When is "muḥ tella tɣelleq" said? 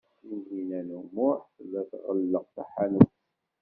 1.13-2.45